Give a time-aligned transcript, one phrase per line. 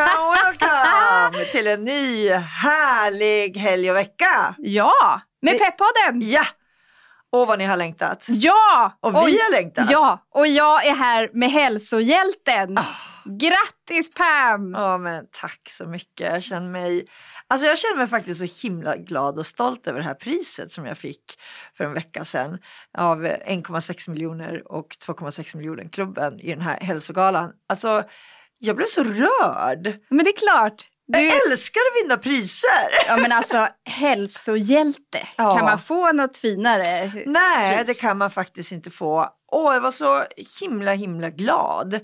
[0.00, 4.54] Welcome, welcome, till en ny härlig helg och vecka.
[4.58, 6.30] Ja, med Peppodden!
[6.30, 6.44] Ja!
[7.32, 8.26] Åh vad ni har längtat.
[8.28, 8.98] Ja!
[9.00, 9.90] Och vi har längtat.
[9.90, 12.78] Ja, och jag är här med hälsohjälten.
[12.78, 12.84] Ah.
[13.24, 14.74] Grattis Pam!
[14.74, 16.32] Ja men tack så mycket.
[16.32, 17.06] Jag känner mig
[17.48, 20.86] Alltså jag känner mig faktiskt så himla glad och stolt över det här priset som
[20.86, 21.40] jag fick
[21.76, 22.58] för en vecka sedan
[22.98, 27.52] av 1,6 miljoner och 2,6 miljoner klubben i den här hälsogalan.
[27.68, 28.04] Alltså
[28.60, 29.98] jag blev så rörd.
[30.10, 30.86] Men det är klart.
[31.06, 33.06] Du, Jag älskar att vinna priser!
[33.06, 35.18] ja men alltså hälsohjälte.
[35.36, 35.56] Ja.
[35.56, 37.12] Kan man få något finare?
[37.26, 37.86] Nej, pris?
[37.86, 39.28] det kan man faktiskt inte få.
[39.50, 40.24] Åh, jag var så
[40.60, 42.00] himla, himla glad.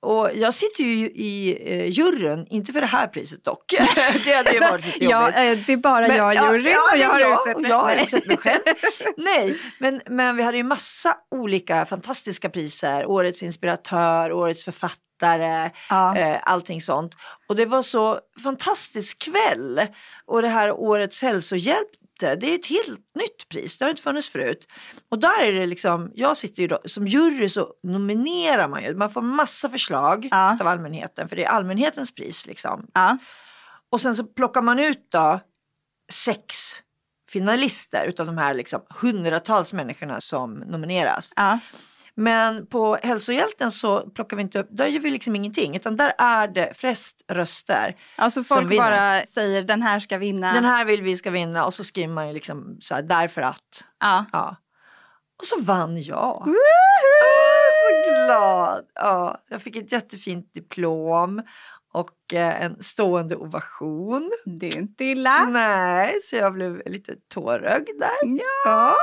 [0.00, 3.64] Och jag sitter ju i eh, juryn, inte för det här priset dock.
[4.24, 5.36] det hade ju varit lite Ja, jobbigt.
[5.60, 7.70] eh, det är bara Men- jag i juryn ja, och jag har utsett mig.
[7.70, 8.60] jag har utsett mig själv.
[9.16, 13.06] Nej, men, men vi hade ju massa olika fantastiska priser.
[13.06, 16.16] Årets inspiratör, årets författare, Ja.
[16.16, 17.12] eh, allting sånt.
[17.48, 19.80] Och det var så fantastisk kväll.
[20.26, 21.88] Och det här årets hälsohjälp,
[22.22, 23.78] det är ett helt nytt pris.
[23.78, 24.66] Det har inte funnits förut.
[25.10, 28.94] Och där är det liksom, jag sitter ju då, som jury så nominerar man ju.
[28.94, 30.56] Man får massa förslag Ja.
[30.60, 32.86] av allmänheten, för det är allmänhetens pris liksom.
[32.94, 33.18] Ja.
[33.90, 35.40] Och sen så plockar man ut då
[36.12, 36.54] sex
[37.28, 41.32] finalister utav de här liksom hundratals människorna som nomineras.
[41.36, 41.58] Ja.
[42.14, 46.12] Men på hälsohjälten så plockar vi inte upp, där gör vi liksom ingenting utan där
[46.18, 47.96] är det flest röster.
[48.16, 48.82] Alltså Som folk vinner.
[48.90, 50.52] bara säger den här ska vinna.
[50.52, 53.42] Den här vill vi ska vinna och så skriver man ju liksom så här därför
[53.42, 53.84] att.
[54.00, 54.24] Ja.
[54.32, 54.56] Ja.
[55.38, 56.48] Och så vann jag.
[56.48, 58.84] Är så glad!
[58.94, 61.42] Ja, jag fick ett jättefint diplom
[61.92, 64.30] och eh, en stående ovation.
[64.44, 65.44] Det är inte illa.
[65.44, 68.10] Nej, så jag blev lite tårögd där.
[68.24, 68.42] Ja.
[68.64, 68.94] Ja.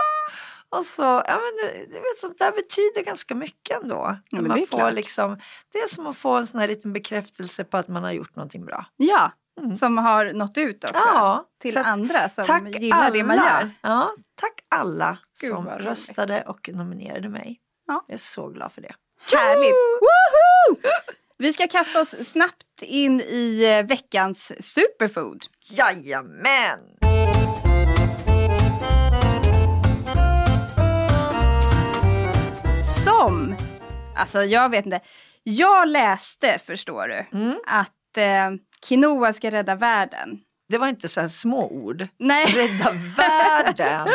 [0.72, 4.18] Och så, ja men du, vet sånt där betyder ganska mycket ändå.
[4.32, 4.94] men man det är får klart.
[4.94, 5.40] liksom,
[5.74, 8.36] det är som att få en sån här liten bekräftelse på att man har gjort
[8.36, 8.86] någonting bra.
[8.98, 9.32] Ja,
[9.62, 9.76] Mm.
[9.76, 13.10] som har nått ut också Ja, till att andra som gillar alla.
[13.10, 13.72] det man gör.
[13.82, 15.86] Ja, tack alla Gud, som roligt.
[15.86, 17.60] röstade och nominerade mig.
[17.88, 18.06] Ja.
[18.08, 18.94] Jag är så glad för det.
[19.32, 19.76] Härligt!
[20.02, 20.90] Woho!
[21.38, 25.46] Vi ska kasta oss snabbt in i eh, veckans superfood.
[25.72, 26.80] Jajamän!
[33.10, 33.56] Som,
[34.16, 35.00] alltså jag vet inte,
[35.44, 37.56] jag läste förstår du Mm.
[37.68, 40.40] att eh, quinoa ska rädda världen.
[40.70, 42.08] Det var inte så här små ord.
[42.20, 44.08] Nej, Rädda världen.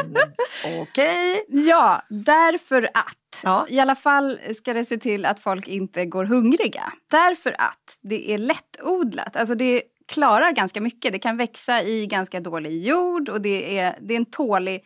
[0.83, 1.45] Okej.
[1.49, 3.17] ja, därför att.
[3.43, 3.67] Ja.
[3.69, 6.93] I alla fall ska det se till att folk inte går hungriga.
[7.11, 9.37] Därför att det är lättodlat.
[9.37, 11.13] Alltså det klarar ganska mycket.
[11.13, 14.85] Det kan växa i ganska dålig jord och det är, det är en tålig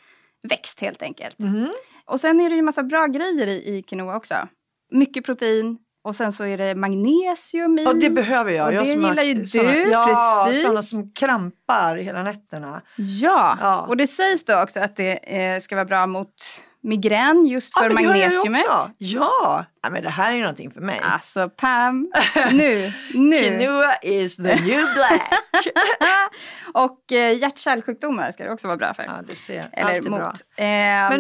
[0.49, 1.39] växt helt enkelt.
[1.39, 1.73] Mhm.
[2.09, 4.35] Och sen är det ju massa bra grejer i, i quinoa också.
[4.93, 7.87] Mycket protein och sen så är det magnesium i.
[7.87, 8.67] Och det behöver jag.
[8.69, 10.63] Och jag det som har- gillar ju såna, du, ja, precis.
[10.63, 12.83] sådana som krampar hela nätterna.
[12.97, 13.59] Ja.
[13.61, 13.87] Ja.
[13.89, 16.35] och det sägs då också att det eh, ska vara bra mot
[16.83, 18.65] migrän just Ja, för ju magnesiumet.
[18.99, 21.00] Ja, ja men det här är ju någonting för mig.
[21.03, 22.11] Alltså Pam,
[22.53, 23.39] nu, nu.
[23.39, 25.33] Quinoa is the new black.
[26.75, 29.03] och eh, hjärt-kärlsjukdomar ska det också vara bra för.
[29.03, 29.71] ja, du ser.
[29.72, 30.19] Eller Allt är mot.
[30.19, 30.33] bra.
[30.56, 30.65] Eh,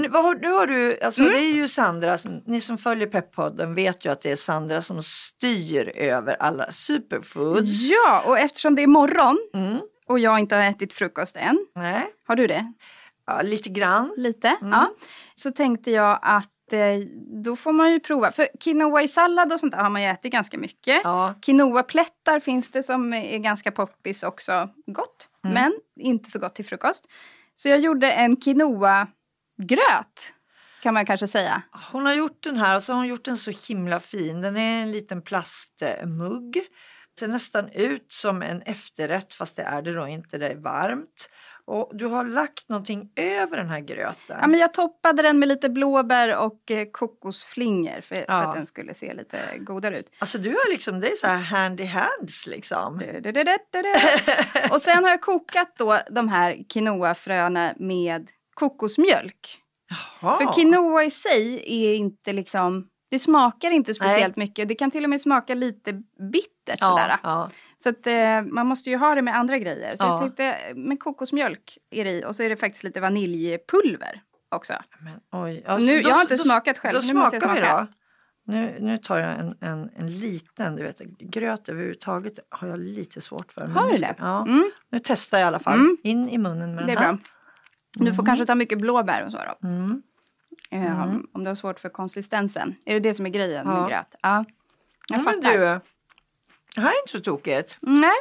[0.00, 1.32] Men vad nu har du, alltså Mm.
[1.32, 5.02] det är ju Sandra, ni som följer Peppodden vet ju att det är Sandra som
[5.02, 7.82] styr över alla superfoods.
[7.90, 9.78] ja, och eftersom det är morgon Mm.
[10.08, 11.66] och jag inte har ätit frukost än.
[11.76, 12.72] Nej, Har du det?
[13.28, 14.14] Ja, lite grann.
[14.16, 14.48] Lite?
[14.48, 14.72] Mm.
[14.72, 14.90] Ja.
[15.34, 16.78] Så tänkte jag att eh,
[17.44, 18.32] då får man ju prova.
[18.32, 21.00] För quinoa i sallad och sånt där har man ju ätit ganska mycket.
[21.04, 24.68] Ja, Quinoa-plättar finns det som är ganska poppis också.
[24.86, 25.54] Gott, Mm.
[25.54, 25.72] men
[26.04, 27.04] inte så gott till frukost.
[27.54, 30.32] Så jag gjorde en quinoa-gröt
[30.82, 31.62] kan man kanske säga.
[31.92, 34.40] hon har gjort den här och så har hon gjort den så himla fin.
[34.40, 36.58] Den är en liten plastmugg.
[37.20, 41.28] Ser nästan ut som en efterrätt fast det är det då inte, det är varmt.
[41.68, 44.36] Och du har lagt någonting över den här gröten.
[44.40, 48.34] Ja, men jag toppade den med lite blåbär och eh, kokosflingor för, för Ja.
[48.34, 50.06] att den skulle se lite godare ut.
[50.18, 52.98] Alltså du har liksom, det är så här hand i hands liksom.
[52.98, 53.94] Du-du-du-du-du.
[54.74, 59.58] Och sen har jag kokat då de här quinoafröna med kokosmjölk.
[60.20, 60.36] Jaha.
[60.36, 64.68] För quinoa i sig är inte liksom, det smakar inte speciellt mycket.
[64.68, 65.92] Det kan till och med smaka lite
[66.32, 67.08] bittert sådär.
[67.08, 67.50] ja, ja.
[67.82, 69.96] Så att eh, man måste ju ha det med andra grejer.
[69.96, 70.08] Så Ja.
[70.10, 74.72] jag tänkte med kokosmjölk är det i och så är det faktiskt lite vaniljpulver också.
[74.98, 75.64] Men, oj.
[75.78, 76.94] Nu- jag har inte smakat själv.
[77.00, 77.80] Då Nu måste jag smakar vi smaka.
[77.80, 77.92] då.
[78.52, 83.20] Nu, nu tar jag en, en, en liten, du vet gröt överhuvudtaget har jag lite
[83.20, 83.60] svårt för.
[83.62, 84.14] Men Har du det?
[84.18, 84.42] Ja.
[84.46, 85.74] Mm, Nu testar jag i alla fall.
[85.78, 85.96] Mm.
[86.02, 87.12] In i munnen med det är den här.
[87.12, 87.22] bra.
[88.06, 89.68] Du får kanske ta mycket blåbär och så då.
[89.68, 90.02] Mm.
[90.70, 91.26] Eh, Mm.
[91.32, 92.74] Om du har svårt för konsistensen.
[92.86, 93.80] Är det det som är grejen Ja.
[93.80, 94.14] med gröt?
[94.22, 94.44] Ja.
[95.08, 95.58] Jag Ja, fattar.
[95.58, 95.80] du,
[96.74, 97.76] det här är inte så tokigt.
[97.80, 98.16] Nej.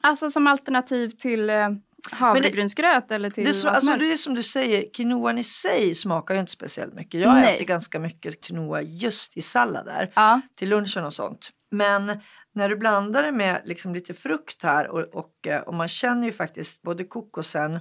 [0.00, 1.68] Alltså som alternativ till eh,
[2.10, 5.94] havregrynsgröt eller till Det är, så, alltså, det är som du säger, quinoan i sig
[5.94, 7.20] smakar ju inte speciellt mycket.
[7.20, 7.54] Jag Nej.
[7.54, 10.12] äter ganska mycket quinoa just i sallader.
[10.14, 10.40] Ja.
[10.56, 11.50] till lunchen och sånt.
[11.70, 12.20] Men
[12.52, 16.26] när du blandar det med liksom lite frukt här och, och, eh, och man känner
[16.26, 17.78] ju faktiskt både kokosen,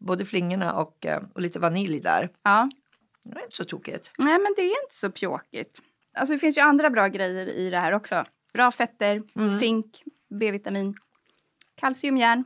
[0.00, 2.30] både flingorna och, eh, och lite vanilj där.
[2.42, 2.70] ja.
[3.26, 4.10] Det är inte så tokigt.
[4.18, 5.80] Nej men det är inte så pjåkigt.
[6.18, 8.24] Alltså det finns ju andra bra grejer i det här också.
[8.54, 9.58] Bra fetter, Mm.
[9.60, 10.94] zink, B-vitamin,
[11.80, 12.44] kalcium, järn.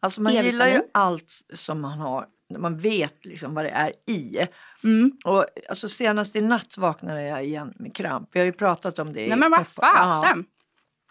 [0.00, 0.52] Alltså man E-vitamin.
[0.52, 2.26] gillar ju allt som man har,
[2.58, 4.46] man vet liksom vad det är i.
[4.84, 5.12] Mm.
[5.24, 8.28] Och alltså senast i natt vaknade jag igen med kramp.
[8.32, 9.28] Vi har ju pratat om det.
[9.28, 10.44] Nej men vad fasen.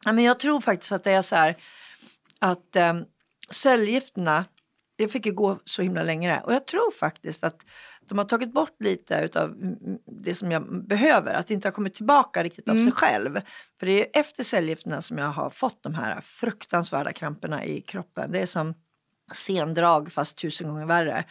[0.06, 1.58] Ja, men jag tror faktiskt att det är så här
[2.40, 3.06] att um,
[3.50, 4.46] cellgifterna,
[4.96, 7.62] jag fick ju gå så himla länge där, och jag tror faktiskt att
[8.10, 9.56] de har tagit bort lite av
[10.06, 12.84] det som jag behöver, att det inte har kommit tillbaka riktigt av Mm.
[12.86, 13.42] sig själv.
[13.80, 18.32] För det är efter cellgifterna som jag har fått de här fruktansvärda kramperna i kroppen.
[18.32, 18.74] Det är som
[19.34, 21.24] sendrag fast tusen gånger värre.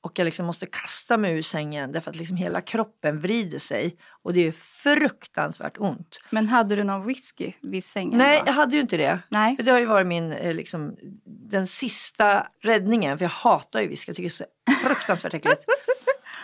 [0.00, 3.96] Och jag liksom måste kasta mig ur sängen därför att liksom hela kroppen vrider sig
[4.22, 6.20] och det är fruktansvärt ont.
[6.30, 8.18] Men hade du någon whisky vid sängen?
[8.18, 8.42] Nej, då?
[8.46, 9.18] jag hade ju inte det.
[9.28, 9.56] Nej.
[9.56, 13.18] För det har ju varit min, eh, liksom, den sista räddningen.
[13.18, 15.64] För jag hatar ju whisky, jag tycker det är så fruktansvärt äckligt.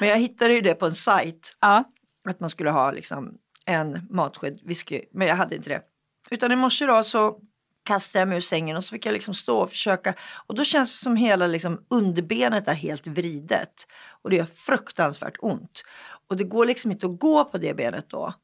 [0.00, 1.56] Men jag hittade ju det på en sajt.
[1.60, 1.84] Ja.
[2.24, 5.02] Att man skulle ha liksom en matsked whisky.
[5.12, 5.82] Men jag hade inte det.
[6.30, 7.40] Utan i morse då så
[7.84, 10.14] kastade jag mig ur sängen och så fick jag liksom stå och försöka.
[10.46, 13.86] Och då känns det som hela liksom underbenet är helt vridet.
[14.22, 15.82] Och det gör fruktansvärt ont.
[16.28, 18.34] Och det går liksom inte att gå på det benet då.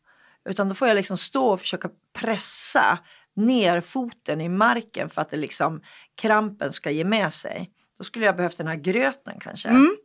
[0.44, 2.99] Utan då får jag liksom stå och försöka pressa
[3.37, 5.82] ner foten i marken för att det liksom
[6.14, 7.70] krampen ska ge med sig.
[7.99, 9.69] Då skulle jag behövt den här gröten kanske.
[9.69, 9.97] Mm.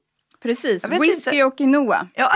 [0.46, 1.44] Precis, whisky inte.
[1.44, 2.30] och quinoa Ja.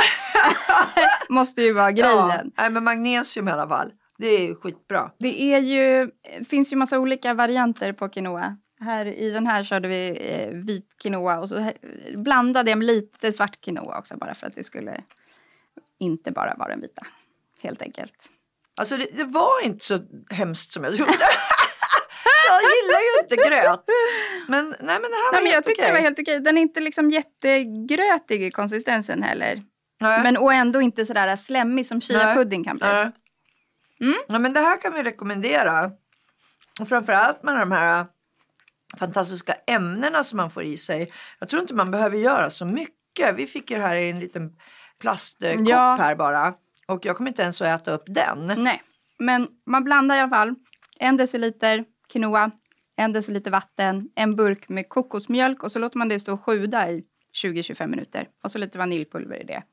[1.29, 2.51] måste ju vara Ja, grejen.
[2.57, 3.91] nej, men magnesium i alla fall.
[4.17, 5.11] Det är ju skitbra.
[5.19, 6.11] Det är ju,
[6.49, 8.57] finns ju massa olika varianter på quinoa.
[8.81, 11.73] Här, I den här körde vi eh, vit quinoa och så här,
[12.17, 15.01] blandade jag med lite svart quinoa också bara för att det skulle
[15.99, 17.01] inte bara vara den vita.
[17.63, 18.13] Helt enkelt.
[18.77, 21.13] Alltså det, det var inte så hemskt som jag trodde.
[22.47, 23.85] jag gillar ju inte gröt.
[24.47, 25.91] Men nej men det här var Nej, men jag tyckte okej.
[25.91, 26.39] det var helt okej.
[26.39, 29.63] Den är inte liksom jättegrötig i konsistensen heller.
[30.01, 30.23] Nej.
[30.23, 32.87] Men och ändå inte sådär slemmig som chia-pudding kan bli.
[32.87, 33.11] Nej.
[34.01, 34.15] Mm.
[34.27, 35.91] Ja, men det här kan vi rekommendera.
[36.81, 38.05] Och framförallt med de här
[38.99, 41.11] fantastiska ämnena som man får i sig.
[41.39, 43.35] Jag tror inte man behöver göra så mycket.
[43.35, 44.51] Vi fick ju det här i en liten
[44.99, 45.95] plastkopp Ja.
[45.99, 46.53] här bara.
[46.87, 48.53] Och jag kommer inte ens att äta upp den.
[48.57, 48.83] Nej,
[49.19, 50.55] men man blandar i alla fall
[50.99, 52.51] en deciliter quinoa,
[52.95, 56.91] en deciliter vatten, en burk med kokosmjölk och så låter man det stå och sjuda
[56.91, 57.03] i
[57.43, 58.27] 20-25 minuter.
[58.43, 59.63] Och så lite vaniljpulver i det.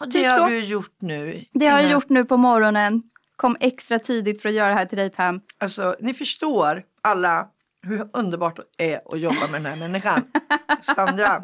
[0.00, 0.46] Och det Typ har så.
[0.46, 1.44] du gjort nu.
[1.52, 3.02] Det har jag gjort nu på morgonen.
[3.36, 5.40] Kom extra tidigt för att göra det här till dig Pam.
[5.58, 7.48] Alltså, ni förstår alla
[7.82, 10.22] hur underbart det är att jobba med den här människan.
[10.80, 11.42] Sandra.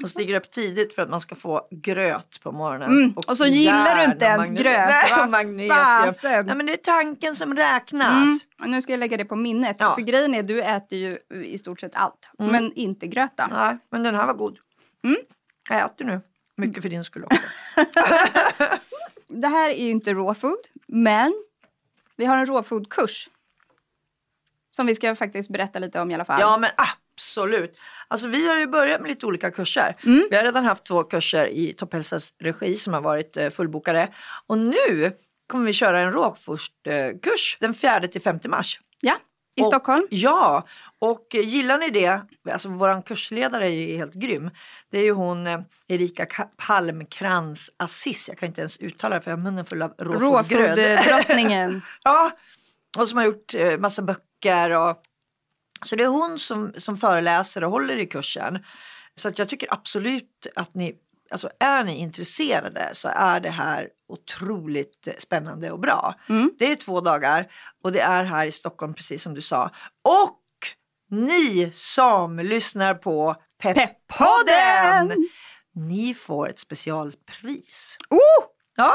[0.00, 2.90] Som stiger upp tidigt för att man ska få gröt på morgonen.
[2.90, 4.88] Mm, och så gillar du inte och ens gröt.
[4.88, 6.46] Nej, och magnesium.
[6.46, 8.12] Nej, men det är tanken som räknas.
[8.12, 8.38] Mm.
[8.60, 9.76] Och nu ska jag lägga det på minnet.
[9.78, 9.94] Ja.
[9.94, 12.28] För grejen är du äter ju i stort sett allt.
[12.38, 12.52] Mm.
[12.52, 13.46] Men inte gröta.
[13.46, 14.58] Nej, men den här var god.
[15.04, 15.16] Mm.
[15.68, 16.20] Jag äter nu.
[16.56, 17.40] Mycket för din skull också.
[19.26, 20.58] Det här är ju inte raw food.
[20.86, 21.34] Men
[22.16, 23.28] vi har en raw food-kurs.
[24.70, 26.40] Som vi ska faktiskt berätta lite om i alla fall.
[26.40, 26.70] Ja men
[27.16, 27.76] absolut.
[28.08, 29.96] Alltså vi har ju börjat med lite olika kurser.
[30.06, 30.26] Mm.
[30.30, 34.08] Vi har redan haft två kurser i Topphälsas regi som har varit eh, fullbokade.
[34.46, 35.12] Och nu
[35.48, 38.80] kommer vi köra en rågfurst-kurs den 4 till 5 mars.
[39.00, 39.16] Ja,
[39.56, 40.06] i Och- Stockholm.
[40.10, 40.66] Ja,
[40.98, 42.20] och eh, gillar ni det,
[42.52, 44.50] alltså våran kursledare är ju helt grym.
[44.90, 49.20] Det är ju hon eh, Erika Ka- Palmkrans Assis, jag kan inte ens uttala det
[49.20, 50.78] för jag har munnen full av råfodgröd.
[50.78, 51.80] Råfood-drottningen.
[52.04, 52.30] Ja,
[52.98, 55.02] och som har gjort eh, massa böcker och
[55.84, 58.64] Så det är hon som, som föreläser och håller i kursen.
[59.14, 60.94] Så att jag tycker absolut att ni,
[61.30, 66.14] alltså är ni intresserade så är det här otroligt spännande och bra.
[66.28, 66.52] Mm.
[66.58, 69.70] Det är två dagar och det är här i Stockholm precis som du sa.
[70.02, 70.40] Och
[71.10, 75.28] ni som lyssnar på Pepp-podden!
[75.74, 77.96] Ni får ett specialpris.
[78.10, 78.44] Oh!
[78.76, 78.94] Ja,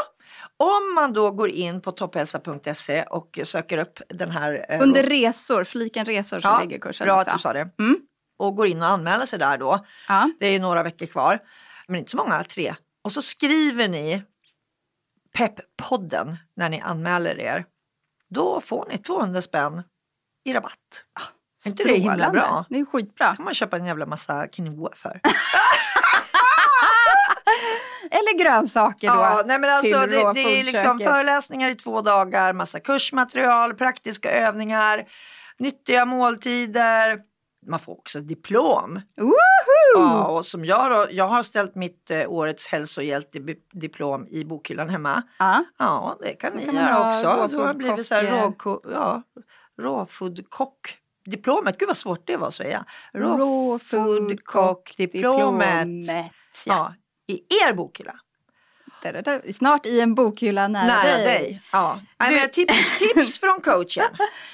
[0.59, 4.65] om man då går in på topphälsa.se och söker upp den här...
[4.69, 7.31] eh, Under resor, fliken resor så ja, ligger kursen bra också.
[7.31, 7.69] att du sa det.
[7.79, 7.99] Mm.
[8.37, 9.85] Och går in och anmäler sig där då.
[10.07, 10.31] Ja.
[10.39, 11.39] Det är ju några veckor kvar,
[11.87, 12.75] men inte så många, tre.
[13.01, 14.23] Och så skriver ni
[15.37, 17.65] Pepp-podden när ni anmäler er.
[18.29, 19.83] Då får ni 200 spänn
[20.45, 21.03] i rabatt.
[21.65, 22.39] Är inte det himla Strålande.
[22.39, 22.65] bra?
[22.69, 23.35] Det är skitbra.
[23.35, 25.21] kan man köpa en jävla massa quinoa för.
[28.19, 29.13] Eller grönsaker då.
[29.13, 34.31] Ja, nej men alltså, det, det är liksom föreläsningar i två dagar, massa kursmaterial, praktiska
[34.31, 35.05] övningar,
[35.59, 37.19] nyttiga måltider.
[37.67, 39.01] Man får också diplom.
[39.17, 39.33] Woho!
[39.95, 45.23] Ja, och som jag då, jag har ställt mitt eh, årets hälsohjältediplom i bokhyllan hemma.
[45.39, 45.63] Ja.
[45.77, 47.47] Ja, det kan ni göra också.
[47.51, 49.23] Då har det blivit så här ja,
[49.81, 50.95] råfoodkock.
[51.25, 52.85] Diplomet, gud vad svårt det var att säga.
[53.13, 55.83] Råfoodkock-diplomet.
[55.83, 56.31] Diplomet.
[56.65, 56.93] Ja,
[57.29, 58.15] i er bokhylla.
[59.53, 61.25] Snart i en bokhylla nära, Nära dig.
[61.25, 61.62] dig.
[61.71, 62.00] Ja.
[62.29, 64.03] Du- tips, tips från coachen.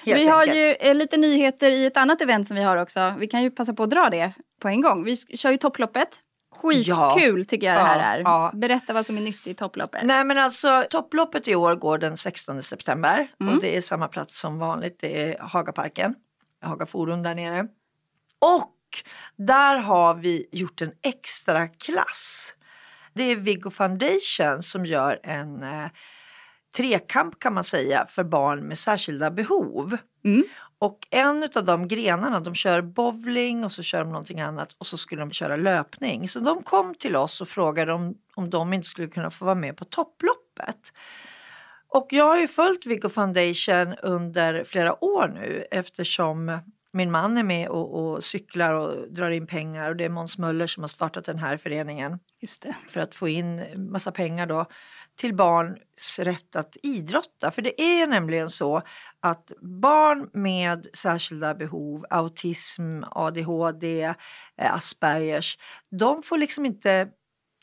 [0.05, 0.57] Vi har enkelt.
[0.57, 3.13] ju eh, lite nyheter i ett annat event som vi har också.
[3.19, 5.03] Vi kan ju passa på att dra det på en gång.
[5.03, 6.09] Vi kör ju topploppet.
[6.55, 8.19] Skitkul tycker jag det här Ja, är.
[8.19, 8.51] ja.
[8.53, 10.03] Berätta vad som är nytt i topploppet.
[10.03, 13.53] Nej men alltså topploppet i år går den 16 september Mm.
[13.55, 14.97] och det är samma plats som vanligt.
[15.01, 16.15] Det är Hagaparken,
[16.61, 17.67] Haga Forum där nere.
[18.39, 18.71] Och
[19.35, 22.53] där har vi gjort en extra klass.
[23.15, 25.87] Det är Viggo Foundation som gör en eh,
[26.75, 29.97] trekamp kan man säga för barn med särskilda behov.
[30.25, 30.43] Mm.
[30.79, 34.87] Och en av de grenarna, de kör bowling och så kör de någonting annat och
[34.87, 36.29] så skulle de köra löpning.
[36.29, 39.55] Så de kom till oss och frågade om, om de inte skulle kunna få vara
[39.55, 40.93] med på topploppet.
[41.87, 46.59] Och jag har ju följt Viggo Foundation under flera år nu eftersom
[46.95, 50.37] min man är med och, och cyklar och drar in pengar och det är Måns
[50.37, 52.19] Möller som har startat den här föreningen
[52.89, 54.65] för att få in massa pengar då
[55.17, 57.51] till barns rätt att idrotta.
[57.51, 58.81] För det är nämligen så
[59.19, 64.01] att barn med särskilda behov, autism, ADHD,
[64.57, 65.57] eh, Aspergers,
[65.99, 67.07] de får liksom inte,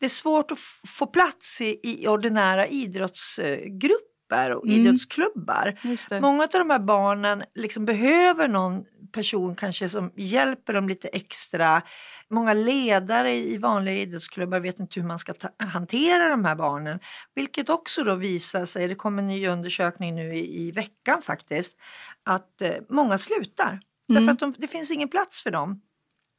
[0.01, 0.59] det är svårt att
[0.99, 4.81] få plats i, i ordinära idrottsgrupper och Mm.
[4.81, 5.79] idrottsklubbar.
[6.21, 11.83] Många av de här barnen liksom behöver någon person kanske som hjälper dem lite extra.
[12.31, 17.01] Många ledare i vanliga idrottsklubbar vet inte hur man ska ta, hantera de här barnen.
[17.35, 21.79] Vilket också då visar sig, det kom en ny undersökning nu i, i veckan faktiskt,
[22.25, 23.69] att eh, många slutar.
[23.69, 23.81] Mm.
[24.09, 25.81] Därför att de, det finns ingen plats för dem.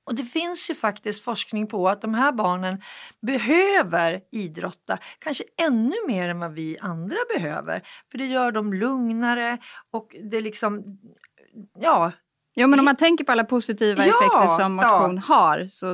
[0.05, 2.81] Och det finns ju faktiskt forskning på att de här barnen
[3.21, 7.81] behöver idrotta, kanske ännu mer än vad vi andra behöver.
[8.11, 9.57] För det gör dem lugnare
[9.91, 10.99] och det liksom,
[11.79, 12.11] ja,
[12.53, 14.99] Ja, men om man tänker på alla positiva Ja, effekter som ja.
[14.99, 15.91] motion har så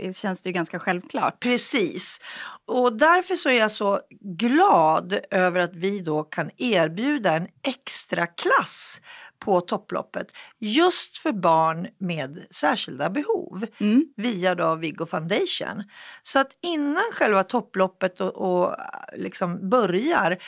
[0.00, 1.40] eh, känns det ju ganska självklart.
[1.40, 2.18] Precis.
[2.66, 8.26] Och därför så är jag så glad över att vi då kan erbjuda en extra
[8.26, 9.00] klass
[9.38, 10.26] på topploppet
[10.58, 14.04] just för barn med särskilda behov Mm.
[14.16, 15.84] via då Viggo Foundation.
[16.22, 18.76] Så att innan själva topploppet och, och
[19.16, 20.38] liksom börjar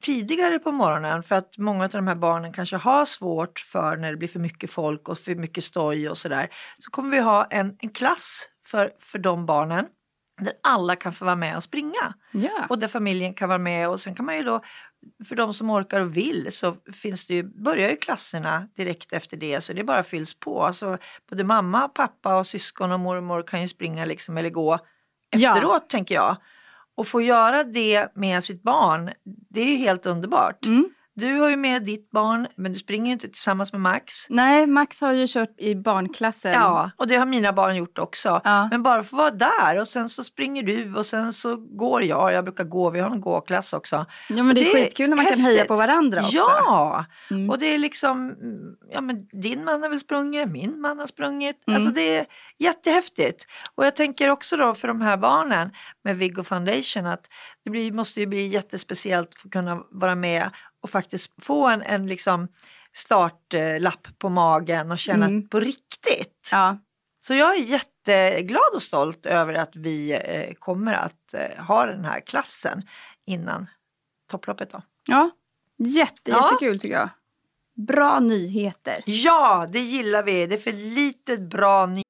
[0.00, 4.10] tidigare på morgonen för att många av de här barnen kanske har svårt för när
[4.10, 6.48] det blir för mycket folk och för mycket stoj och sådär.
[6.78, 9.86] Så kommer vi ha en, en klass för, för de barnen
[10.40, 12.14] där alla kan få vara med och springa.
[12.32, 12.66] Ja.
[12.68, 14.60] Och där familjen kan vara med och sen kan man ju då
[15.28, 19.36] för de som orkar och vill så finns det ju, börjar ju klasserna direkt efter
[19.36, 20.72] det så det bara fylls på.
[20.72, 20.98] Så
[21.30, 24.78] både mamma, pappa och syskon och mormor kan ju springa liksom eller gå
[25.36, 25.50] Ja.
[25.50, 26.36] efteråt tänker jag.
[26.96, 30.66] Och få göra det med sitt barn, det är ju helt underbart.
[30.66, 30.90] Mm.
[31.14, 34.14] Du har ju med ditt barn men du springer ju inte tillsammans med Max.
[34.28, 36.52] Nej, Max har ju kört i barnklassen.
[36.52, 38.40] Ja, och det har mina barn gjort också.
[38.44, 38.68] Ja.
[38.70, 42.02] Men bara för att vara där och sen så springer du och sen så går
[42.02, 42.32] jag.
[42.32, 44.06] Jag brukar gå, vi har en gåklass också.
[44.28, 45.68] Ja, men det är Det är skitkul när man kan heja häftigt.
[45.68, 46.36] på varandra också.
[46.36, 47.50] Ja, Mm.
[47.50, 51.06] och det är liksom, mm, ja men din man har väl sprungit, min man har
[51.06, 51.62] sprungit.
[51.68, 51.76] Mm.
[51.76, 52.26] Alltså det är
[52.58, 53.46] jättehäftigt.
[53.74, 55.70] Och jag tänker också då för de här barnen
[56.04, 57.26] med Viggo Foundation att
[57.64, 61.82] det blir, måste ju bli jättespeciellt att få kunna vara med och faktiskt få en,
[61.82, 62.48] en liksom
[62.92, 65.48] startlapp på magen och känna Mm.
[65.48, 66.48] på riktigt.
[66.52, 66.78] Ja.
[67.22, 72.04] Så jag är jätteglad och stolt över att vi eh, kommer att eh, ha den
[72.04, 72.82] här klassen
[73.26, 73.66] innan
[74.30, 74.82] topploppet då.
[75.06, 75.30] ja.
[75.76, 76.50] Jätte, Ja.
[76.52, 77.08] jättekul tycker jag.
[77.74, 79.02] Bra nyheter.
[79.06, 80.46] Ja, det gillar vi.
[80.46, 82.09] Det är för lite bra nyheter.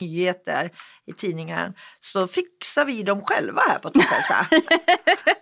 [0.00, 0.70] Nyheter
[1.06, 4.46] i tidningen så fixar vi dem själva här på Topphälsa.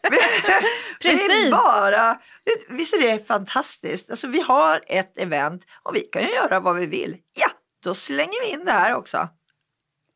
[1.03, 1.51] Precis.
[1.51, 2.21] Bara,
[2.69, 4.11] visst är det fantastiskt?
[4.11, 7.17] Alltså vi har ett event och vi kan ju göra vad vi vill.
[7.35, 7.49] Ja,
[7.83, 9.29] då slänger vi in det här också.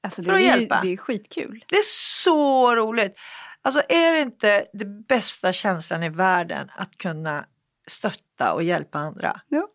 [0.03, 0.81] Alltså, För det, att är, hjälpa.
[0.83, 1.65] det är skitkul.
[1.69, 1.83] Det är
[2.23, 3.17] så roligt.
[3.63, 7.47] Alltså är det inte den bästa känslan i världen att kunna
[7.87, 9.41] stötta och hjälpa andra?
[9.49, 9.69] Ja.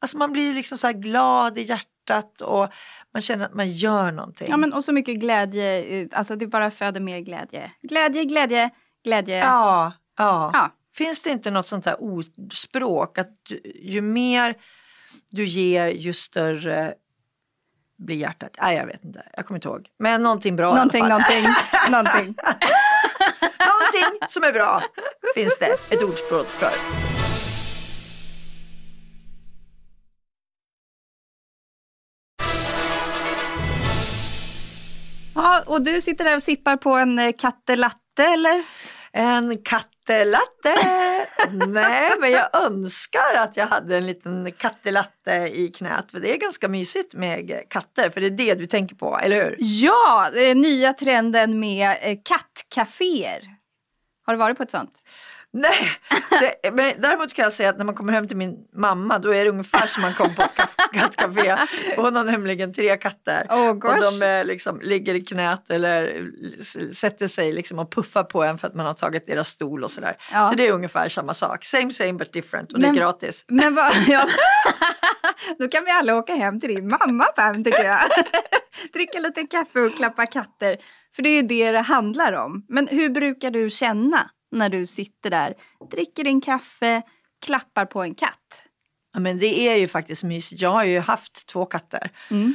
[0.00, 1.88] Alltså man blir liksom så här glad i hjärtat
[2.42, 2.68] och
[3.14, 4.46] man känner att man gör någonting.
[4.50, 5.82] Ja, men och så mycket glädje.
[6.02, 7.70] eh, Alltså det bara föder mer glädje.
[7.82, 8.70] Glädje, glädje,
[9.04, 9.38] glädje.
[9.38, 10.50] Ja, ja.
[10.52, 10.70] Ja.
[10.94, 13.28] Finns det inte något sånt här ordspråk att
[13.82, 14.54] ju mer
[15.30, 16.94] du ger ju större
[17.98, 18.56] blir hjärtat?
[18.62, 19.22] Nej, jag vet inte.
[19.36, 19.86] Jag kommer inte ihåg.
[19.98, 21.42] Men någonting bra Någonting, i alla fall.
[21.42, 21.54] någonting,
[21.90, 22.34] någonting.
[23.58, 24.82] någonting som är bra
[25.34, 27.13] finns det ett ordspråk för.
[35.66, 38.64] Och du sitter där och sippar på en eh, kattelatte eller?
[39.12, 40.74] En kattelatte.
[41.66, 46.10] Nej, men jag önskar att jag hade en liten kattelatte i knät.
[46.10, 49.44] För det är ganska mysigt med katter, för det är det du tänker på, eller
[49.44, 49.56] hur?
[49.58, 53.42] Ja, nya trenden med eh, kattcaféer.
[54.26, 55.02] Har du varit på ett sånt?
[55.56, 55.90] Nej,
[56.30, 59.34] det, men däremot kan jag säga att när man kommer hem till min mamma då
[59.34, 60.42] är det ungefär som man kom på
[60.94, 61.56] kattcafé.
[61.96, 63.46] Hon har nämligen tre katter.
[63.50, 66.30] Oh, och de liksom, ligger i knät eller
[66.94, 69.90] sätter sig liksom och puffar på en för att man har tagit deras stol och
[69.90, 70.16] sådär.
[70.32, 70.46] Ja.
[70.50, 71.64] Så det är ungefär samma sak.
[71.64, 73.44] Same same but different och Men- det är gratis.
[73.48, 74.28] Men vad, ja.
[75.58, 78.00] Då kan vi alla åka hem till din mamma Pam tycker jag.
[78.92, 80.76] Dricka lite kaffe och klappa katter.
[81.16, 82.64] För det är ju det det handlar om.
[82.68, 85.54] Men hur brukar du känna när du sitter där,
[85.90, 87.02] dricker din kaffe,
[87.46, 88.63] klappar på en katt?
[89.14, 90.62] Ja, men det är ju faktiskt mysigt.
[90.62, 92.10] Jag har ju haft två katter.
[92.30, 92.54] Mm.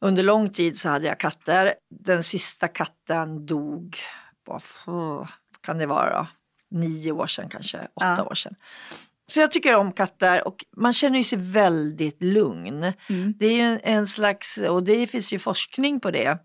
[0.00, 1.74] Under lång tid så hade jag katter.
[1.90, 3.96] Den sista katten dog,
[4.46, 4.62] vad
[5.60, 6.26] kan det vara då?
[6.78, 8.24] Nio år sedan kanske, åtta Ja.
[8.24, 8.54] år sedan.
[9.26, 12.92] Så jag tycker om katter och man känner ju sig väldigt lugn.
[13.08, 13.34] Mm.
[13.38, 16.38] Det är ju en, en slags, och det finns ju forskning på det,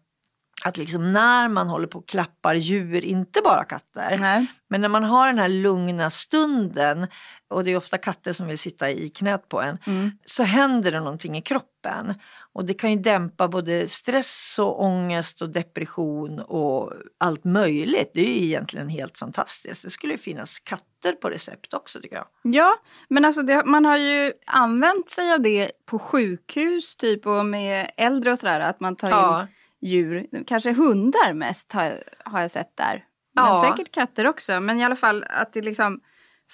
[0.64, 4.48] att liksom när man håller på och klappar djur, inte bara katter, Nej.
[4.68, 7.08] men när man har den här lugna stunden
[7.48, 10.12] och det är ofta katter som vill sitta i knät på en Mm.
[10.26, 12.14] så händer det någonting i kroppen.
[12.54, 18.12] Och det kan ju dämpa både stress och ångest och depression och allt möjligt.
[18.14, 19.84] Det är ju egentligen helt fantastiskt.
[19.84, 22.26] Det skulle ju finnas katter på recept också tycker jag.
[22.42, 22.76] Ja,
[23.10, 27.92] men alltså det, man har ju använt sig av det på sjukhus typ och med
[27.98, 28.60] äldre och sådär.
[28.60, 29.42] Att man tar Ja.
[29.42, 29.48] in
[29.82, 33.06] djur, kanske hundar mest har, har jag sett där.
[33.36, 33.64] Men Ja.
[33.70, 34.60] säkert katter också.
[34.60, 36.00] Men i alla fall att det liksom,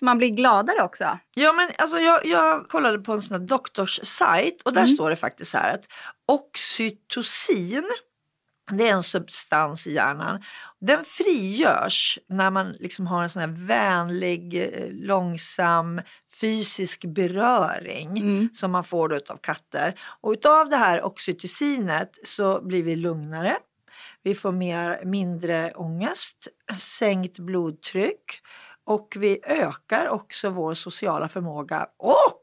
[0.01, 1.19] man blir gladare också.
[1.35, 5.15] Ja men alltså jag, jag kollade på en sån här doktorssajt och där står det
[5.15, 5.85] faktiskt så här att
[6.27, 7.89] oxytocin
[8.71, 10.43] det är en substans i hjärnan.
[10.81, 16.01] Den frigörs när man liksom har en sån här vänlig, eh, långsam
[16.41, 18.49] fysisk beröring Mm.
[18.53, 19.99] som man får då utav katter.
[20.21, 23.57] Och utav det här oxytocinet så blir vi lugnare.
[24.23, 28.39] Vi får mer, mindre ångest, sänkt blodtryck
[28.83, 32.41] och vi ökar också vår sociala förmåga och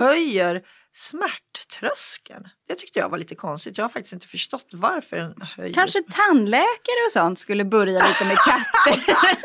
[0.00, 0.62] höjer
[0.96, 2.48] smärttröskeln.
[2.68, 3.78] Det tyckte jag var lite konstigt.
[3.78, 5.74] Jag har faktiskt inte förstått varför den höjer.
[5.74, 9.14] Kanske tandläkare och sånt skulle börja lite med katter.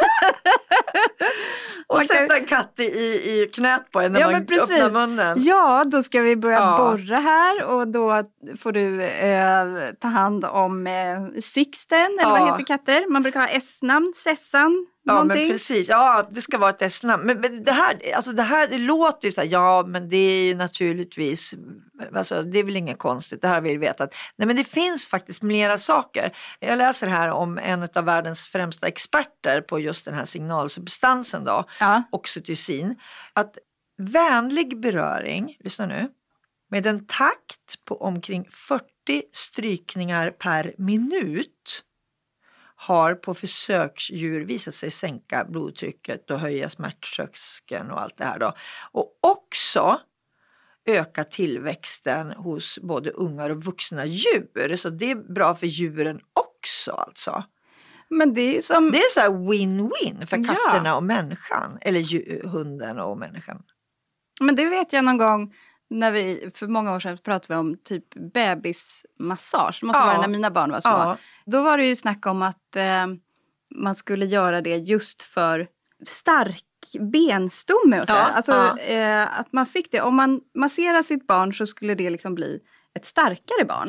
[1.88, 4.64] och man sätta en katt i, i, knät på en när Ja, man precis.
[4.82, 5.38] öppnar munnen.
[5.42, 6.78] Ja, då ska vi börja Ja.
[6.78, 8.24] borra här och då
[8.60, 9.66] får du eh,
[10.02, 12.30] ta hand om eh, Sixten, eller Ja.
[12.30, 13.10] vad heter katter?
[13.12, 15.48] Man brukar ha S-namn, Sessan, Ja, någonting?
[15.48, 15.90] men precis.
[15.90, 17.24] Ja, det ska vara ett S-namn.
[17.26, 20.18] Men, men det här, alltså det här det låter ju så här, ja men det
[20.18, 21.54] är ju naturligtvis,
[22.16, 24.16] alltså, det är väl inget konstigt, det här har vi vetat.
[24.36, 26.36] Nej men det finns faktiskt flera saker.
[26.60, 31.66] Jag läser här om en av världens främsta experter på just den här signalsubstansen då,
[31.80, 32.04] Ja.
[32.12, 32.96] oxytocin,
[33.34, 33.58] att
[33.98, 36.08] vänlig beröring, lyssna nu,
[36.70, 38.84] med en takt på omkring 40
[39.34, 41.84] strykningar per minut
[42.82, 48.54] har på försöksdjur visat sig sänka blodtrycket och höja smärttröskeln och allt det här då.
[48.92, 50.00] Och också
[50.86, 54.76] öka tillväxten hos både ungar och vuxna djur.
[54.76, 57.44] Så det är bra för djuren också alltså.
[58.10, 58.92] Men det är som...
[58.92, 60.44] Det är så win-win för Ja.
[60.44, 61.78] katterna och människan.
[61.82, 63.64] Eller hunden och människan.
[64.40, 65.54] Men det vet jag någon gång
[65.92, 69.78] när vi, för många år sedan pratade vi om typ bebismassage.
[69.82, 70.06] Det måste Ja.
[70.06, 70.92] vara när mina barn var små.
[70.92, 71.18] Ja.
[71.46, 73.08] Då var det ju snack om att eh,
[73.76, 75.68] man skulle göra det just för
[76.06, 76.64] stark
[77.12, 78.20] benstomme och sådär.
[78.20, 80.02] Ja, alltså eh, att man fick det.
[80.02, 82.60] Om man masserar sitt barn så skulle det liksom bli
[82.96, 83.88] ett starkare barn.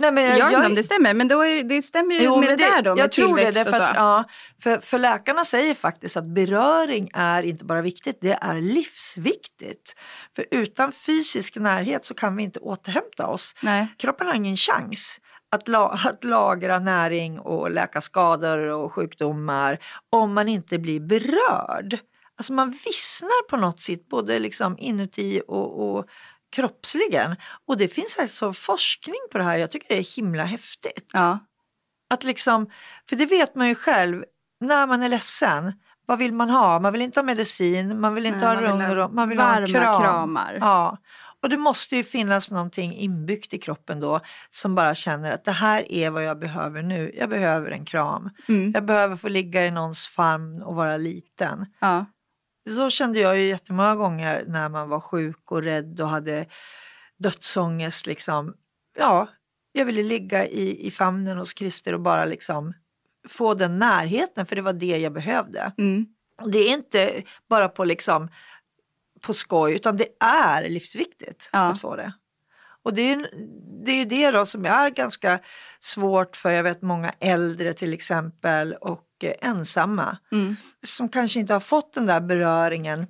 [0.00, 2.38] Nej, men Jag vet inte om det stämmer, men då är, det stämmer ju med
[2.38, 4.24] men det, där då, jag tror det, därför att, ja,
[4.62, 9.96] för, för läkarna säger faktiskt att beröring är inte bara viktigt, det är livsviktigt.
[10.36, 13.54] För utan fysisk närhet så kan vi inte återhämta oss.
[13.62, 13.86] Nej.
[13.98, 19.78] Kroppen har ingen chans att, la, att lagra näring och läka skador och sjukdomar
[20.10, 21.98] om man inte blir berörd.
[22.36, 26.06] Alltså man vissnar på något sätt både liksom inuti och, och
[26.50, 27.36] kroppsligen.
[27.66, 31.10] Och det finns alltså forskning på det här, jag tycker det är himla häftigt.
[31.12, 31.38] Ja.
[32.10, 32.70] Att liksom,
[33.08, 34.24] för det vet man ju själv,
[34.60, 35.72] när man är ledsen,
[36.06, 36.78] vad vill man ha?
[36.80, 39.46] Man vill inte ha medicin, man vill inte Nej, ha ha och man vill ha
[39.46, 40.00] varma kram.
[40.00, 40.58] kramar.
[40.60, 40.98] Ja.
[41.42, 45.52] Och det måste ju finnas någonting inbyggt i kroppen då som bara känner att det
[45.52, 47.14] här är vad jag behöver nu.
[47.18, 48.30] Jag behöver en kram.
[48.48, 48.72] Mm.
[48.74, 51.66] Jag behöver få ligga i någons famn och vara liten.
[51.78, 52.06] Ja.
[52.68, 56.46] Så kände jag ju jättemånga gånger när man var sjuk och rädd och hade
[57.18, 58.06] dödsångest.
[58.06, 58.54] Liksom.
[58.98, 59.28] Ja,
[59.72, 62.72] jag ville ligga i, i famnen hos Christer och bara liksom
[63.28, 65.72] få den närheten för det var det jag behövde.
[65.78, 66.06] Mm.
[66.52, 68.28] Det är inte bara på liksom
[69.20, 71.58] på skoj utan det är livsviktigt Ja.
[71.58, 72.12] att få det.
[72.82, 73.30] Och det är
[73.84, 75.40] det, är ju det då som är ganska
[75.80, 80.56] svårt för jag vet många äldre till exempel och eh, ensamma Mm.
[80.82, 83.06] som kanske inte har fått den där beröringen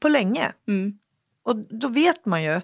[0.00, 0.52] på länge.
[0.68, 0.98] Mm.
[1.42, 2.60] Och då vet man ju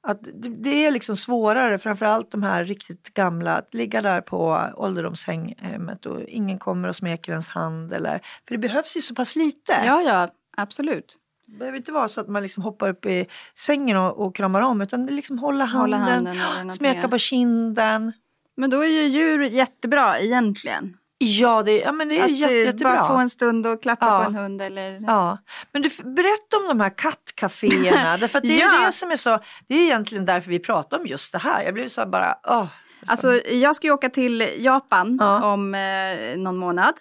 [0.00, 6.06] att det, är liksom svårare, framförallt de här riktigt gamla, att ligga där på ålderdomshemmet
[6.06, 7.92] och ingen kommer och smeker ens hand.
[7.92, 8.18] Eller,
[8.48, 9.72] för det behövs ju så pass lite.
[9.84, 11.18] ja, ja, absolut.
[11.46, 14.60] Det behöver inte vara så att man liksom hoppar upp i sängen och, och kramar
[14.60, 18.12] om utan det är liksom hålla handen, Hålla handen smeka på kinden.
[18.56, 20.96] Men då är ju djur jättebra egentligen.
[21.24, 22.94] Ja, det, ja men det är att jätte, jättebra.
[22.94, 24.18] bara få en stund och klappa Ja.
[24.18, 25.00] på en hund eller...
[25.06, 25.38] Ja,
[25.72, 28.16] men du, berätta om de här kattcaféerna.
[28.20, 28.86] därför det är Ja.
[28.86, 31.62] det som är så, det är egentligen därför vi pratar om just det här.
[31.64, 32.66] Jag blev så bara, åh.
[33.06, 35.44] Alltså jag ska ju åka till Japan Ja.
[35.52, 36.92] om eh, någon månad.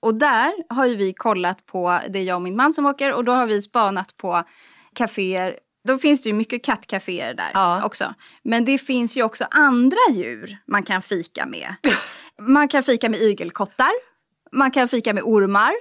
[0.00, 3.14] Och där har ju vi kollat på, det är jag och min man som åker,
[3.14, 4.42] och då har vi spanat på
[4.94, 5.58] kaféer.
[5.88, 7.84] Då finns det ju mycket kattcaféer där Ja.
[7.84, 8.14] också.
[8.44, 11.74] Men det finns ju också andra djur man kan fika med.
[12.40, 13.90] Man kan fika med igelkottar.
[14.52, 15.72] Man kan fika med ormar.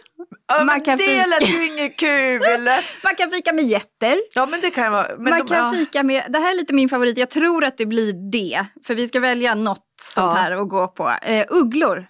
[0.48, 2.42] Ja, Man kan det fika- lät ju inget kul.
[3.04, 4.22] Man kan fika med getter.
[4.34, 5.08] Ja men det kan vara.
[5.18, 5.72] Men man de, kan ja.
[5.74, 8.66] fika med, det här är lite min favorit, jag tror att det blir det.
[8.84, 11.10] För vi ska välja något sånt här att gå på.
[11.22, 12.08] Eh, ugglor.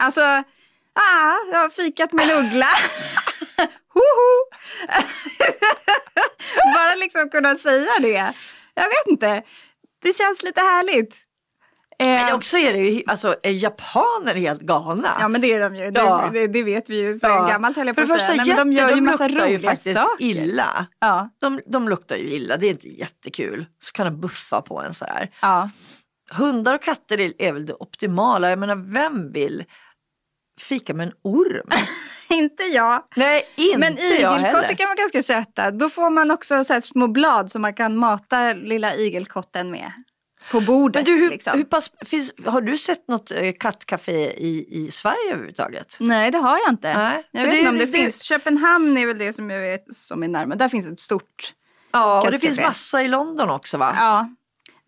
[0.00, 0.20] Alltså,
[0.96, 2.66] ah, jag har fikat med en uggla.
[6.74, 8.32] Bara liksom kunna säga det.
[8.74, 9.42] Jag vet inte,
[10.02, 11.14] det känns lite härligt.
[11.98, 15.16] Eh, Men också är det ju, alltså är japaner helt galna?
[15.20, 16.30] Ja men det är de ju, det, Ja.
[16.32, 17.46] det, det vet vi ju sen Ja.
[17.48, 18.34] gammalt höll jag på att säga.
[18.34, 20.24] Nej, men de gör ju massa luktar ju faktiskt saker.
[20.24, 20.86] illa.
[21.00, 23.66] Ja, De, de luktar ju illa, det är inte jättekul.
[23.82, 25.30] Så kan de buffa på en så här.
[25.42, 25.70] ja.
[26.32, 28.50] Hundar och katter är, är väl det optimala.
[28.50, 29.64] Jag menar, vem vill
[30.60, 31.68] fika med en orm?
[32.30, 33.02] inte jag.
[33.16, 35.70] Nej, inte Men igelkottar kan vara ganska söta.
[35.70, 39.92] Då får man också så små blad som man kan mata lilla igelkotten med.
[40.50, 41.52] På bordet Men du, hur, liksom.
[41.58, 45.96] hur pass, finns, har du sett något eh, kattcafé i, i Sverige överhuvudtaget?
[46.00, 46.94] Nej det har jag inte.
[46.98, 48.22] Nej, jag vet det- inte om det, det- finns.
[48.22, 50.58] Köpenhamn är väl det som jag vet som är närmare.
[50.58, 51.52] Där finns ett stort.
[51.92, 53.96] Ja, och det finns massa i London också va?
[53.98, 54.28] Ja,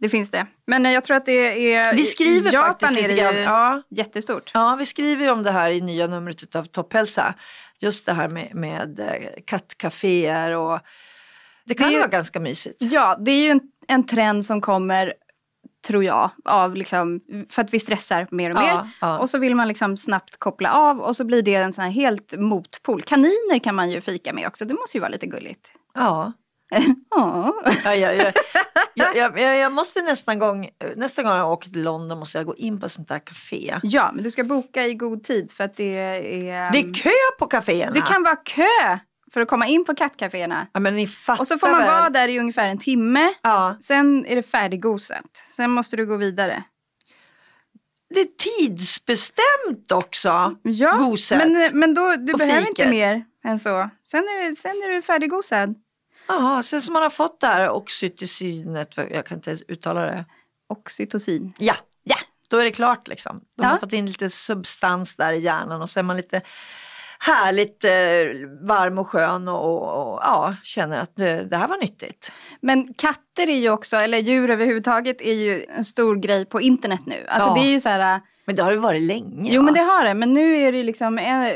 [0.00, 0.46] det finns det.
[0.66, 1.94] Men eh, jag tror att det är...
[1.94, 3.36] Vi skriver Japan faktiskt är lite det grann.
[3.42, 3.82] Ja.
[3.90, 4.50] jättestort.
[4.54, 7.34] Ja, vi skriver ju om det här i nya numret av Topphälsa.
[7.80, 10.80] Just det här med, med eh, kattcaféer och
[11.64, 12.76] det kan Det är vara ganska mysigt.
[12.82, 15.14] Ja, det är ju en, en trend som kommer
[15.86, 16.30] tror jag.
[16.44, 18.90] Av liksom, för att vi stressar mer och Ja, mer.
[19.00, 19.18] ja.
[19.18, 21.90] Och så vill man liksom snabbt koppla av och så blir det en sån här
[21.90, 23.02] helt motpol.
[23.02, 25.72] Kaniner kan man ju fika med också, det måste ju vara lite gulligt.
[25.94, 26.32] Ja.
[27.10, 27.54] Ja.
[27.84, 28.32] Ja, ja, ja.
[28.98, 32.56] Jag, jag, jag, måste nästan gång, nästa gång jag åker till London måste jag gå
[32.56, 33.80] in på ett sånt där café.
[33.82, 36.72] ja, men du ska boka i god tid för att det är...
[36.72, 37.92] Det är kö på kaféerna.
[37.92, 38.98] det kan vara kö
[39.32, 40.66] för att komma in på kattcaféerna.
[40.72, 41.88] Ja, men ni fattar Och så får man väl?
[41.88, 43.34] vara där i ungefär en timme.
[43.42, 43.76] Ja.
[43.80, 45.36] Sen är det färdiggosat.
[45.56, 46.62] Sen måste du gå vidare.
[48.14, 50.56] Det är tidsbestämt också.
[50.62, 51.38] Ja, Goset.
[51.38, 52.68] men, men då, du behöver fiket.
[52.68, 53.90] inte mer än så.
[54.04, 55.74] Sen är, det, sen är du färdiggosad.
[56.28, 60.24] Jaha, sen som man har fått det här oxytocinet, jag kan inte ens uttala det.
[60.68, 61.52] Oxytocin.
[61.58, 62.16] Ja, ja,
[62.48, 63.40] då är det klart liksom.
[63.56, 63.68] De Ja.
[63.68, 66.40] har fått in lite substans där i hjärnan och så är man lite
[67.20, 67.90] härligt eh,
[68.68, 72.32] varm och skön och, och, och ja, känner att det, det här var nyttigt.
[72.60, 77.00] Men katter är ju också, eller djur överhuvudtaget, är ju en stor grej på internet
[77.06, 77.26] nu.
[77.28, 77.54] Alltså Ja.
[77.54, 78.20] det är ju så här...
[78.44, 79.50] Men det har det varit länge.
[79.54, 79.64] Jo va?
[79.64, 81.52] men det har det, men nu är det liksom eh,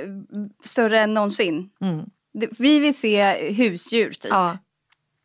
[0.64, 1.70] större än någonsin.
[1.80, 2.04] Mm.
[2.58, 4.30] Vi vill se husdjur typ.
[4.30, 4.58] Ja.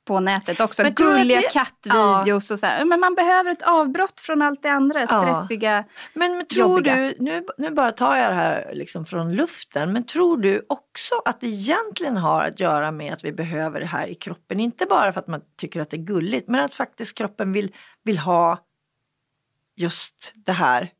[0.07, 0.83] på nätet också.
[0.83, 2.85] Men Gulliga det- kattvideos och så här.
[2.85, 5.07] Men man behöver ett avbrott från allt det andra Ja.
[5.07, 5.83] stressiga.
[6.13, 6.95] Men, men tror Jobbiga.
[6.95, 11.15] du, nu, nu bara tar jag det här liksom från luften, men tror du också
[11.25, 14.59] att det egentligen har att göra med att vi behöver det här i kroppen?
[14.59, 17.73] Inte bara för att man tycker att det är gulligt, men att faktiskt kroppen vill,
[18.03, 18.59] vill ha
[19.75, 20.91] just det här.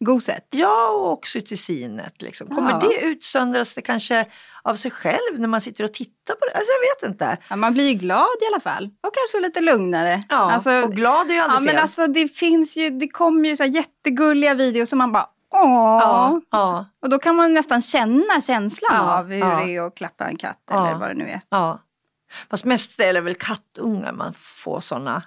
[0.00, 0.46] Goset.
[0.50, 2.22] Ja, och oxytocinet.
[2.22, 2.48] Liksom.
[2.48, 2.78] Kommer Ja.
[2.78, 4.26] det utsöndras det kanske
[4.62, 6.52] av sig själv när man sitter och tittar på det?
[6.54, 7.38] Alltså jag vet inte.
[7.50, 8.84] Ja, man blir ju glad i alla fall.
[8.84, 10.22] Och kanske lite lugnare.
[10.28, 11.82] Ja, Alltså, och glad är ju ja aldrig men fel.
[11.82, 15.98] alltså det finns ju, det kommer ju så jättegulliga videos som man bara åh.
[16.02, 19.60] ja, ja, Och då kan man nästan känna känslan Ja, av hur ja.
[19.64, 20.88] det är att klappa en katt Ja.
[20.88, 21.40] eller vad det nu är.
[21.48, 21.80] ja.
[22.50, 25.22] Fast mest är det väl kattungar man får sådana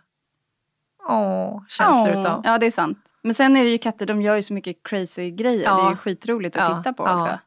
[1.08, 2.42] åh, känslor Åh, utav.
[2.46, 2.98] Ja det är sant.
[3.22, 5.64] Men sen är det ju katter, de gör ju så mycket crazy grejer.
[5.64, 5.76] Ja.
[5.78, 7.16] Det är ju skitroligt att Ja, titta på ja.
[7.16, 7.40] också.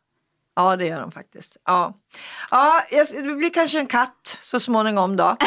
[0.54, 1.56] Ja, det gör de faktiskt.
[1.64, 1.94] Ja,
[2.50, 5.36] ja det blir kanske en katt så småningom då.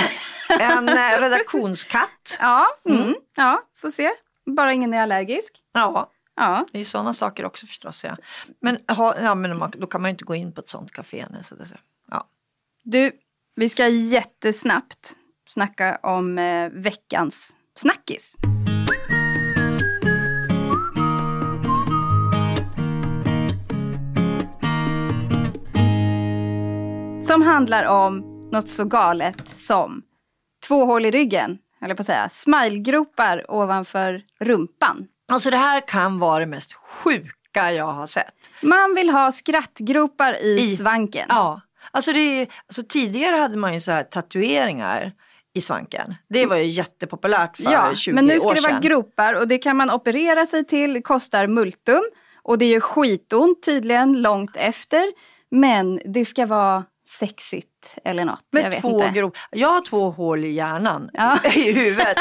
[0.60, 2.38] En eh, redaktionskatt.
[2.40, 3.16] Ja, mm.
[3.36, 4.12] ja, får se.
[4.46, 5.52] Bara ingen är allergisk.
[5.74, 6.66] Ja, Ja.
[6.72, 8.04] det är sådana saker också förstås.
[8.04, 8.18] Ja.
[8.60, 10.92] Men, ha, ja, men man, då kan man ju inte gå in på ett sånt
[10.92, 11.26] café.
[11.32, 11.66] nu, Så det,
[12.12, 12.28] ja.
[12.84, 13.12] Du,
[13.56, 15.16] vi ska jättesnabbt
[15.48, 18.36] snacka om eh, veckans snackis.
[27.26, 28.20] Som handlar om
[28.52, 30.02] något så galet som
[30.68, 35.08] två hål i ryggen, eller på att säga, smilegropar ovanför rumpan.
[35.32, 38.36] Alltså det här kan vara det mest sjuka jag har sett.
[38.62, 41.26] Man vill ha skrattgropar i, I- svanken.
[41.30, 41.62] Ja,
[41.92, 45.12] alltså, är, alltså tidigare hade man ju så här tatueringar
[45.54, 46.16] i svanken.
[46.30, 48.82] Det var ju jättepopulärt för Ja, 20 men nu ska år det vara sedan.
[48.82, 52.02] gropar och det kan man operera sig till, kostar multum.
[52.44, 55.04] Och det gör skitont tydligen långt efter.
[55.52, 58.40] Men det ska vara sexigt eller något.
[58.52, 59.38] jag Med vet två grop.
[59.52, 61.40] Jag har två hål i hjärnan, Ja.
[61.56, 62.18] i huvudet.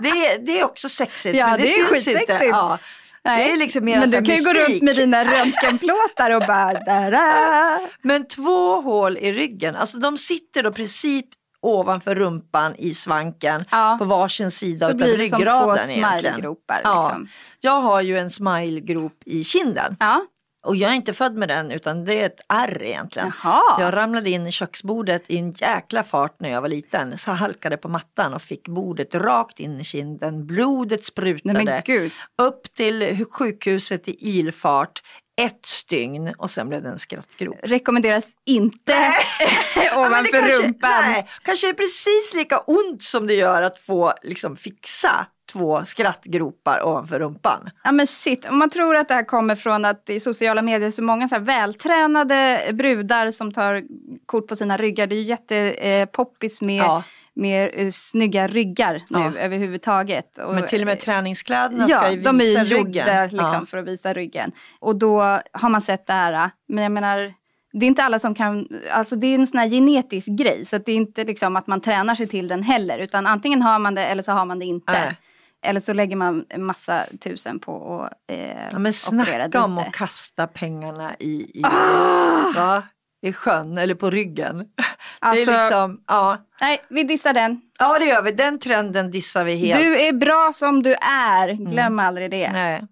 [0.00, 1.36] Det är, det är också sexigt.
[1.38, 2.08] Ja, men det, det är syns.
[2.08, 2.44] Inte.
[2.44, 2.78] Ja.
[3.24, 3.46] Nej.
[3.46, 4.70] Det är liksom mer Men så du kan ju gå mystik.
[4.74, 6.72] runt med dina röntgenplåtar och bara...
[6.72, 7.78] Da-da.
[8.02, 11.24] Men två hål i ryggen, alltså de sitter då precis
[11.62, 13.96] ovanför rumpan i svanken Ja.
[13.98, 16.80] på varsin sida Så av blir det som ryggraden två smilegropar.
[16.84, 17.02] Ja.
[17.02, 17.28] Liksom.
[17.60, 20.26] Jag har ju en smilegrop i kinden Ja.
[20.66, 23.32] Och jag är inte född med den utan det är ett ärr egentligen.
[23.42, 23.80] Jaha.
[23.80, 27.18] Jag ramlade in i köksbordet i en jäkla fart när jag var liten.
[27.18, 30.46] Så halkade på mattan och fick bordet rakt in i kinden.
[30.46, 31.52] Blodet sprutade.
[31.52, 32.12] Nej men gud.
[32.42, 35.02] Upp till sjukhuset i ilfart.
[35.40, 37.56] Ett stygn och sen blev det en skrattgrop.
[37.62, 38.92] Rekommenderas inte
[39.76, 40.90] Ja, ovanför kanske, rumpan.
[40.90, 46.86] Nej, kanske är precis lika ont som det gör att få liksom, fixa två skrattgropar
[46.86, 47.70] ovanför rumpan.
[47.84, 51.02] Ja men shit, man tror att det här kommer från att i sociala medier så
[51.02, 53.82] många så här vältränade brudar som tar
[54.26, 55.06] kort på sina ryggar.
[55.06, 57.02] Det är ju jättepoppis eh, med, Ja.
[57.34, 59.32] med eh, snygga ryggar nu Ja.
[59.38, 60.38] överhuvudtaget.
[60.38, 62.86] Och, Men till och med träningskläderna Ja, ska ju visa de är ju ryggen.
[63.06, 63.66] gjorda liksom, Ja.
[63.66, 64.52] för att visa ryggen.
[64.80, 65.20] Och då
[65.52, 66.50] har man sett det här.
[66.68, 67.32] Men jag menar,
[67.72, 70.64] det är inte alla som kan, alltså det är en sån här genetisk grej.
[70.66, 72.98] Så det är inte liksom att man tränar sig till den heller.
[72.98, 74.92] Utan antingen har man det eller så har man det inte.
[74.92, 75.16] Nej.
[75.68, 80.46] Eller så lägger man massa tusen på att eh, Ja, men snacka om att kasta
[80.46, 82.52] pengarna i, i, Ah!
[82.56, 82.82] va?
[83.22, 84.66] i sjön eller på ryggen.
[85.18, 86.38] Alltså- det är liksom, ja.
[86.60, 87.60] Nej, vi dissar den.
[87.78, 88.32] ja, det gör vi.
[88.32, 89.80] Den trenden dissar vi helt.
[89.80, 91.52] Du är bra som du är.
[91.52, 92.52] Glöm aldrig det.
[92.52, 92.84] Nej.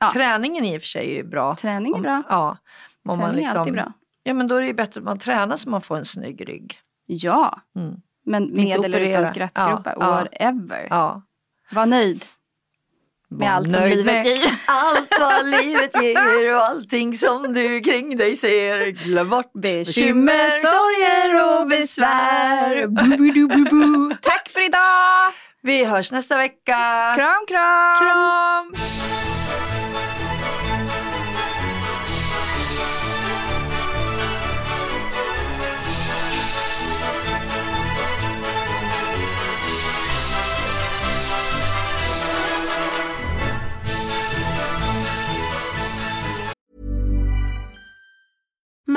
[0.00, 0.10] Ja.
[0.12, 1.56] Träningen i och för sig är ju bra.
[1.56, 2.22] Träning är Om- bra.
[2.28, 2.56] Ja.
[3.08, 3.92] Om Träning är alltid bra.
[4.22, 6.48] Ja, men då är det ju bättre att man tränar så man får en snygg
[6.48, 6.78] rygg.
[7.06, 7.94] Ja, Mm.
[8.26, 9.96] men med eller utan skrattgropar.
[10.00, 10.06] Ja.
[10.10, 10.86] Whatever.
[10.90, 11.22] Ja.
[11.70, 12.24] Var nöjd.
[13.30, 14.52] Med allt som livet med ger.
[14.66, 18.86] Allt vad livet ger och allting som du kring dig ser.
[18.86, 22.86] Glöm bort Bekymmer, sorger och besvär.
[22.86, 24.14] Bu, bu, du, bu, bu.
[24.22, 25.32] Tack för idag!
[25.62, 27.12] Vi hörs nästa vecka.
[27.16, 27.98] Kram, kram!
[27.98, 28.87] Kram!